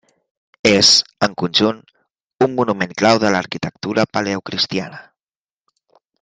[0.69, 0.87] És,
[1.27, 1.83] en conjunt,
[2.47, 5.05] un monument clau de l'arquitectura paleocristiana.